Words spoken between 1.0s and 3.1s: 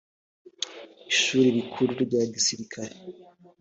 ishuri rikuru rya gisirikare